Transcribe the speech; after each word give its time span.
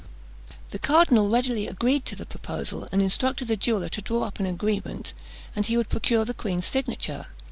The 0.71 0.79
cardinal 0.79 1.29
readily 1.29 1.67
agreed 1.67 2.05
to 2.05 2.15
the 2.15 2.25
proposal, 2.25 2.87
and 2.91 3.03
instructed 3.03 3.47
the 3.47 3.55
jeweller 3.55 3.87
to 3.89 4.01
draw 4.01 4.23
up 4.23 4.39
an 4.39 4.47
agreement, 4.47 5.13
and 5.55 5.63
he 5.67 5.77
would 5.77 5.89
procure 5.89 6.25
the 6.25 6.33
queen's 6.33 6.65
signature. 6.65 7.23